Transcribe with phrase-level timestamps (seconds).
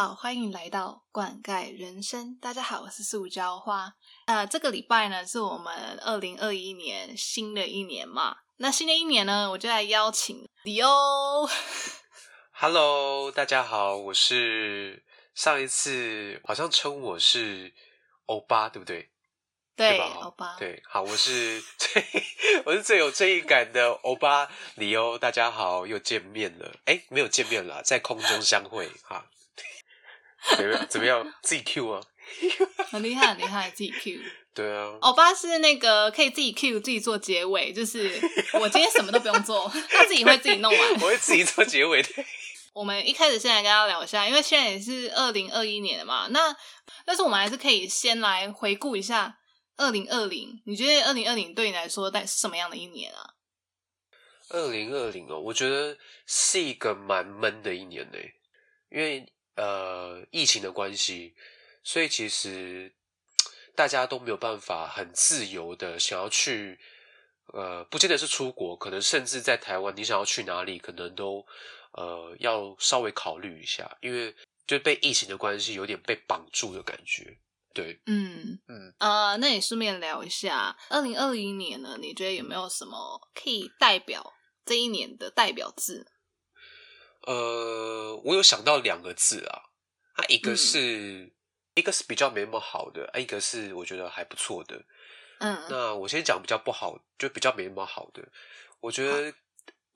[0.00, 2.34] 好，欢迎来到灌溉人生。
[2.40, 3.92] 大家好，我是塑胶花。
[4.24, 8.34] 呃，这个礼拜呢是我们二零二一年新的一年嘛。
[8.56, 11.46] 那新的一年呢，我就来邀请李欧。
[12.52, 15.04] Hello，大家好，我是
[15.34, 17.74] 上一次好像称我是
[18.24, 19.10] 欧巴，对不对？
[19.76, 20.06] 对，吧？
[20.22, 20.56] 欧巴。
[20.56, 22.02] 对，好，我是 最
[22.64, 25.18] 我是最有正义感的欧巴李欧。
[25.18, 26.72] 大家好，又见面了。
[26.86, 29.26] 哎，没有见面了，在空中相会哈。
[30.56, 30.86] 怎么样？
[30.88, 31.34] 怎么样？
[31.42, 32.00] 自己 Q 啊？
[32.90, 34.20] 很厉害，很厉害，自己 Q。
[34.52, 38.20] 对啊，欧巴是那个可以自己 Q 自己做结尾，就是
[38.60, 40.92] 我今天什么都不用做，他自己会自己弄完。
[40.94, 42.08] 我会自己做结尾的。
[42.72, 46.54] 我们一开始先来跟大家聊一下，因为现在也是二零二一年了嘛，那
[47.04, 49.38] 但是我们还是可以先来回顾一下
[49.76, 50.60] 二零二零。
[50.66, 53.34] 你觉得二零二零对你来说带是什么样的一年啊？
[54.50, 58.18] 二零二零哦，我觉得是一个蛮闷的一年呢，
[58.90, 59.24] 因为
[59.60, 61.34] 呃疫情的关系，
[61.82, 62.94] 所以其实
[63.76, 66.78] 大家都没有办法很自由的想要去，
[67.52, 71.44] 呃，不见得是出国，可能甚至在台湾，你想要去哪里，可能都
[71.92, 74.34] 呃要稍微考虑一下，因为
[74.66, 77.38] 就被疫情的关系，有点被绑住的感觉。
[77.72, 81.96] 对，嗯嗯，呃，那你顺便聊一下二零二零年呢？
[82.00, 84.32] 你觉得有没有什么可以代表
[84.64, 86.04] 这一年的代表字？
[87.26, 89.62] 呃，我有想到两个字啊，
[90.14, 91.32] 啊，一个嗯是、
[91.74, 94.84] 一个是比较没那么好的，啊，一个是我觉得还不错的。
[95.38, 98.26] 嗯那我先讲比较不好，就比较没那么好的。
[98.80, 99.34] 我觉得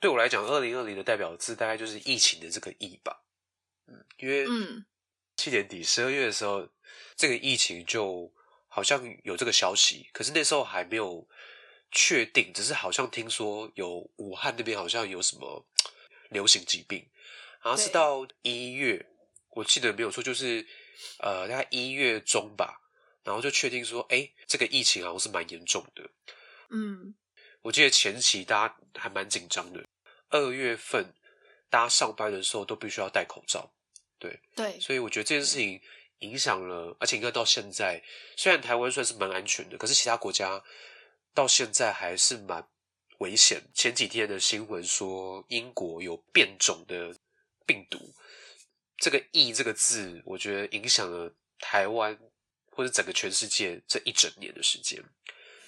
[0.00, 3.24] 对我来讲，二零二零的代表字大概就是疫情的这个“疫”吧。
[3.86, 4.84] 嗯，因为嗯
[5.36, 6.68] 去年底十二月的时候，
[7.16, 8.32] 这个疫情就
[8.66, 11.28] 好像有这个消息，可是那时候还没有
[11.90, 15.64] 确定，只是好像听说有武汉那边好像有什么
[16.30, 17.08] 流行疾病，
[17.62, 19.04] 然后是到一月，
[19.50, 20.66] 我记得没有错，就是
[21.20, 22.80] 呃大概一月中吧，
[23.24, 26.10] 然后就确定说，哎，这个疫情好像是蛮严重的。
[26.70, 27.14] 嗯
[27.62, 29.84] 我记得前期大家还蛮紧张的，
[30.28, 31.12] 二月份
[31.68, 33.72] 大家上班的时候都必须要戴口罩。
[34.18, 35.80] 对，所以我觉得这件事情
[36.20, 38.02] 影响了，而且应该到现在，
[38.36, 40.62] 虽然台湾算是蛮安全的，可是其他国家
[41.34, 42.66] 到现在还是蛮
[43.18, 43.62] 危险。
[43.74, 47.14] 前几天的新闻说英国有变种的
[47.68, 48.14] 病毒，
[48.96, 52.18] 这个“疫”这个字，我觉得影响了台湾
[52.70, 55.04] 或者整个全世界这一整年的时间。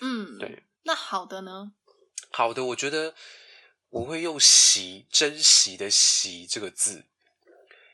[0.01, 0.65] 嗯，对。
[0.85, 1.73] 那好的呢？
[2.33, 3.15] 好的，我觉得
[3.91, 7.05] 我会用“惜”珍惜的“惜”这个字，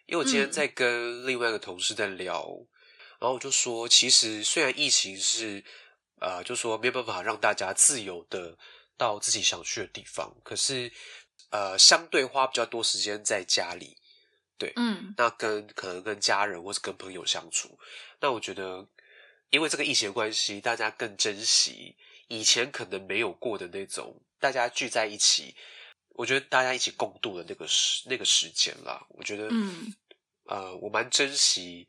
[0.06, 2.46] 因为我今天嗯在跟另外一个同事在聊，
[3.18, 5.64] 然后我就说，其实虽然疫情是
[6.20, 8.56] 呃，就说没有办法让大家自由的
[8.96, 10.92] 到自己想去的地方，可是
[11.50, 13.96] 呃，相对花比较多时间在家里，
[14.58, 17.78] 对，嗯那跟可能跟家人或是跟朋友相处，
[18.20, 18.86] 那我觉得，
[19.50, 21.96] 因为这个疫情的关系，大家更珍惜
[22.28, 25.54] 以前可能没有过的那种大家聚在一起，
[26.10, 29.06] 我觉得大家一起共度的那个时那个时间啦。
[29.10, 29.94] 我觉得，嗯
[30.44, 31.86] 呃，我蛮珍惜，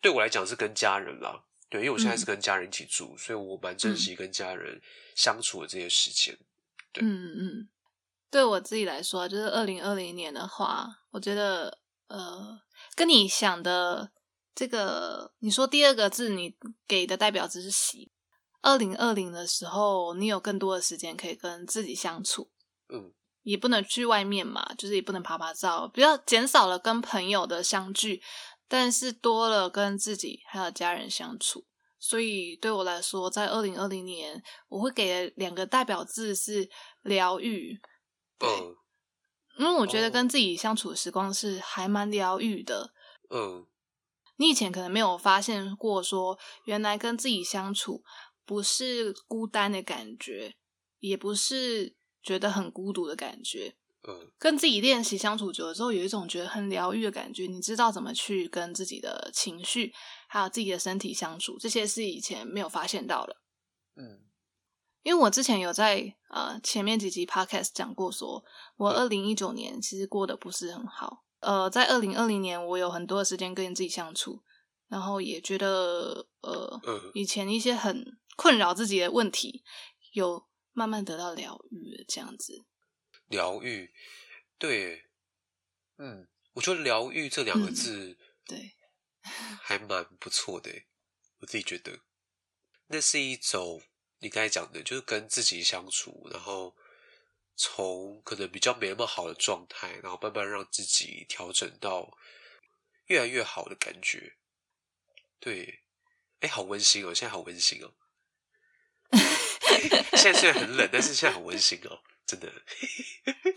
[0.00, 4.80] 对我来讲是跟家人啦，对，因为我现在是跟家人一起住，所以我蛮珍惜跟家人
[5.14, 6.36] 相处的这些时间。
[6.92, 7.68] 对嗯嗯，
[8.32, 11.78] 对我自己来说，就是二零二零年的话，我觉得
[12.08, 12.58] 呃，
[12.96, 14.10] 跟你想的
[14.54, 16.56] 这个，你说第二个字，你
[16.88, 18.10] 给的代表字是“喜”。
[18.62, 22.50] 二零二零的时候，你有更多的时间可以跟自己相处，
[22.88, 23.12] 嗯
[23.42, 28.22] 也不能去外面嘛，就是也不能爬爬照，比较减少了跟朋友的相聚，
[28.66, 31.66] 但是多了跟自己还有家人相处。
[31.98, 36.70] 所以对我来说，在二零二零年，我会给的两个代表字是
[37.02, 37.90] 疗愈，对，
[38.42, 38.76] 嗯
[39.58, 42.92] 因为我觉得哦跟自己相处的时光是还蛮疗愈的。
[43.30, 43.66] 嗯
[44.36, 48.02] 你以前可能没有发现过说原来跟自己相处
[48.44, 50.56] 不是孤单的感觉，
[50.98, 53.76] 也不是觉得很孤独的感觉。
[54.08, 57.46] 嗯跟自己练习相处久了之后，有一种觉得很疗愈的感觉。
[57.46, 59.92] 你知道怎么去跟自己的情绪
[60.26, 63.36] 还有自己的身体相处，这些是以前没有发现到的。
[63.94, 64.31] 嗯
[65.02, 68.44] 因为我之前有在呃前面几集 podcast 讲过说，
[68.76, 71.24] 我二零一九年其实过得不是很好。
[71.40, 74.42] 呃，在二零二零年，我有很多的时间跟自己相处，
[74.86, 79.64] 然后也觉得呃嗯以前一些很困扰自己的问题，
[80.12, 82.64] 有慢慢得到疗愈了，这样子。
[83.26, 83.92] 疗愈，
[84.58, 85.06] 对，
[85.98, 88.16] 嗯，我觉得“疗愈”这两个嗯字，
[88.46, 88.74] 对，
[89.62, 90.70] 还蛮不错的，
[91.40, 92.00] 我自己觉得，
[92.88, 93.82] 那是一种
[94.22, 96.76] 你刚才讲的，就是跟自己相处，然后
[97.56, 102.16] 从可能比较没那么好的状态，然后慢慢让自己调整到
[103.06, 104.36] 越来越好的感觉。
[105.40, 105.80] 对，
[106.38, 107.92] 哎，好温馨哦，现在好温馨哦。
[110.16, 112.48] 现在虽然很冷，但是现在很温馨哦，真的。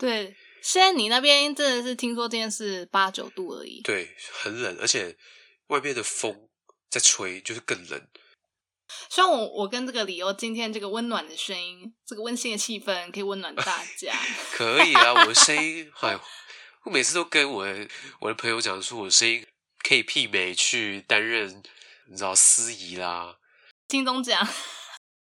[0.00, 3.80] 对，现在你那边真的是听说今天是八九度而已。
[3.82, 5.16] 对，很冷，而且
[5.68, 6.48] 外面的风
[6.90, 8.08] 在吹，就是更冷。
[9.08, 14.12] 希望我我跟这个理由，今天这个温暖的声音，这个温馨的气氛，可以温暖大家。
[14.52, 16.18] 可以啊，我的声音， 哎，
[16.84, 17.88] 我每次都跟我的
[18.20, 19.46] 我的朋友讲说，我声音
[19.82, 21.62] 可以媲美去担任，
[22.08, 23.36] 你知道司仪啦，
[23.88, 24.46] 金钟奖。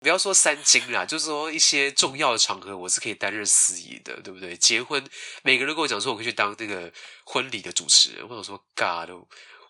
[0.01, 4.57] 不要说三金啦，就是说一些重要的场合，我是可以担任司仪的，对不对？
[4.57, 5.05] 结婚，
[5.43, 6.93] 每个人跟我讲说，我可以去当那个
[7.25, 8.25] 婚礼的主持人。
[8.29, 9.11] 我想说，God，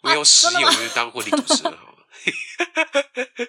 [0.03, 1.99] 我有实力，我就当婚礼主持人好了。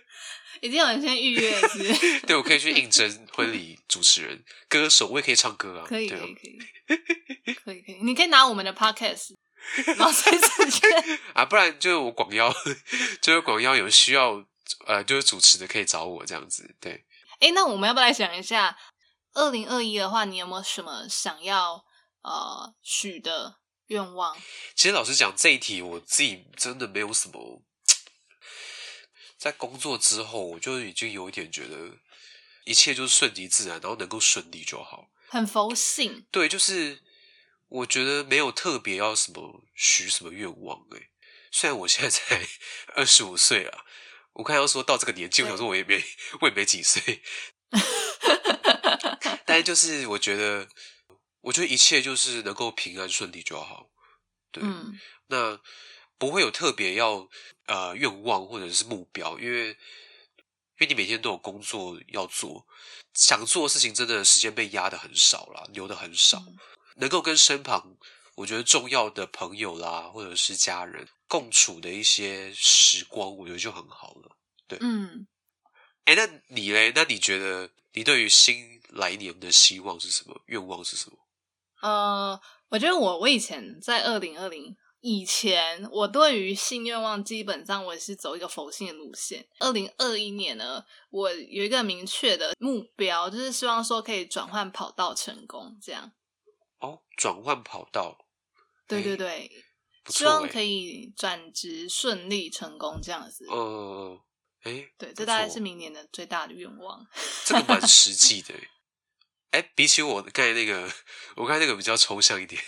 [0.62, 2.20] 已经有人先预约是？
[2.28, 5.86] 对，我可以去应征婚礼主持人、歌手，我也可以唱歌啊。
[5.88, 8.00] 可以，可以，可以，可以，可以。
[8.02, 9.36] 你可以拿我们的 Podcast，
[9.86, 10.88] 然后再直接
[11.34, 12.54] 啊，不然就是我广邀，
[13.22, 14.46] 就是广邀有需要。
[14.86, 17.06] 呃，就是主持的可以找我这样子，对。
[17.40, 18.78] 哎，那我们要不要来想一下，
[19.34, 21.86] 二零二一的话，你有没有什么想要
[22.22, 24.38] 呃许的愿望？
[24.76, 27.64] 其实老实讲，这一题我自己真的没有什么。
[29.38, 31.98] 在工作之后，我就已经有一点觉得，
[32.66, 35.10] 一切就是顺其自然，然后能够顺利就好。
[35.30, 36.28] 很佛性。
[36.30, 37.02] 对，就是
[37.70, 40.86] 我觉得没有特别要什么许什么愿望。
[40.92, 41.10] 哎，
[41.54, 42.46] 虽然我现在才
[42.96, 43.86] 二十五岁了。
[44.40, 46.02] 我看要说到这个年纪，我想说我也没
[46.40, 47.22] 我也没几岁，
[49.46, 50.66] 但是就是我觉得，
[51.42, 53.90] 我觉得一切就是能够平安顺利就好。
[54.50, 54.64] 对，
[55.28, 55.60] 那
[56.18, 57.28] 不会有特别要
[57.66, 59.76] 呃愿望或者是目标，因为因
[60.80, 62.66] 为你每天都有工作要做，
[63.14, 66.42] 想做的事情真的时间被压的很少了，留的很少，
[66.96, 67.98] 能够跟身旁
[68.36, 71.10] 我觉得重要的朋友啦，或者是家人。
[71.30, 74.36] 共处的一些时光，我觉得就很好了。
[74.68, 75.28] 对，嗯，
[76.06, 76.92] 哎，那你嘞？
[76.94, 80.42] 那你觉得你对于新来年的希望是什么？
[80.48, 81.18] 愿望是什么？
[81.82, 89.48] 呃，我觉得我我以前在二零二零以前，我对于新愿望基本上我是走一个佛性的路线。
[89.60, 96.12] 二零二一年呢，我有一个明确的目标，就是希望说可以转换跑道成功，这样。
[96.80, 98.26] 哦，转换跑道，
[98.88, 99.50] 对对对。
[100.10, 103.46] 希望可以转职顺利成功这样子。
[103.48, 104.20] 呃，
[104.64, 107.06] 哎，对，这大概是明年的最大的愿望。
[107.46, 108.54] 这个蛮实 际的。
[109.52, 110.92] 哎，比起我刚才那个，
[111.36, 112.62] 我刚才那个比较抽象一点。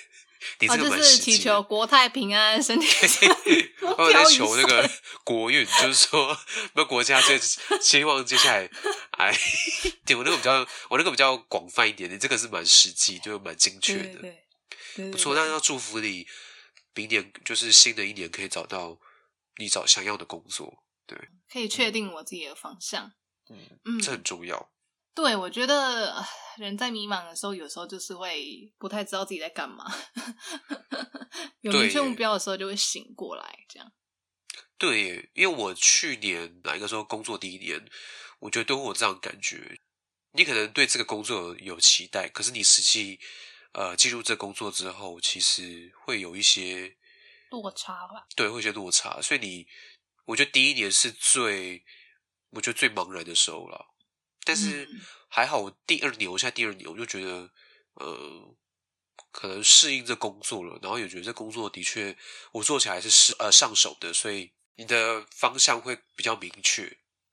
[0.60, 2.88] 你这个就是祈求国泰平安，身体。
[3.82, 4.90] 我在求那个
[5.24, 6.36] 国运，就是说，
[6.74, 7.40] 那国家最
[7.80, 8.68] 希望接下来，
[9.12, 9.32] 哎，
[10.04, 12.12] 对我那个比较，我那个比较广泛一点。
[12.12, 14.20] 你这个是蛮实际，就蛮精确的，
[14.96, 15.36] 对，不错。
[15.36, 16.26] 那要祝福你。
[16.94, 19.00] 明年就是新的一年，可以找到
[19.58, 21.18] 你找想要的工作，对，
[21.50, 23.14] 可以确定我自己的方向，
[23.50, 24.72] 嗯嗯，这很重要。
[25.14, 26.26] 对，我觉得
[26.58, 29.86] 人在迷茫的时候，有时候就是会不太知道自己在干嘛。
[31.62, 33.66] 有明确目标的时候，就会醒过来。
[33.70, 33.92] 这样，
[34.78, 37.86] 对，因为我去年哪一个时候工作第一年，
[38.39, 39.80] 我觉得都会有这样感觉。
[40.34, 43.20] 你可能对这个工作有期待，可是你实际。
[43.74, 46.98] 呃，进入这工作之后，其实会有一些
[47.50, 48.25] 落差吧？
[48.36, 49.22] 对，会有些落差。
[49.22, 49.68] 所以你，
[50.25, 51.86] 我觉得第一年是最，
[52.50, 53.94] 我觉得最茫然的时候了。
[54.44, 54.90] 但是
[55.30, 57.50] 还好，我第二年，我现在第二年，我就觉得，
[57.94, 58.56] 呃，
[59.32, 62.18] 可能适应这工作了，然后也觉得这工作的确
[62.51, 66.84] 我做起来是是呃上手的，所以你的方向会比较明确，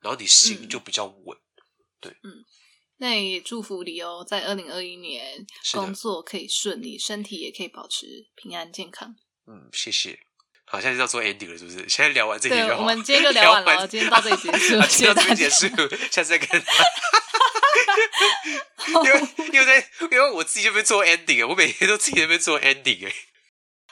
[0.00, 1.36] 然后你心就比较稳。
[2.00, 2.44] 对，嗯。
[2.98, 9.14] 那也祝福你哦，在二零二一年工作可以顺利，身体也可以保持平安健康。
[9.46, 10.18] 嗯，谢谢。
[10.66, 11.88] 好，现在要做 ending 了，是不是？
[11.88, 15.66] 现在聊完这对，我们今天就聊完了， 今天到这里结束， 今天到这里结束，
[16.10, 16.62] 下次再跟。
[18.88, 19.20] 因为
[19.52, 23.12] 因为在因为我自己就被做 ending 啊，我每天都自己在被做 ending 哎。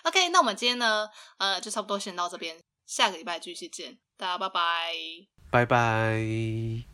[0.02, 1.08] OK，那我们今天呢，
[1.38, 4.92] 呃，就差不多先到这边，下个礼拜继续见，大家拜拜，
[5.50, 6.86] 拜拜。